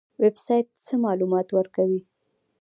[0.21, 2.01] ویب سایټ څه معلومات ورکوي؟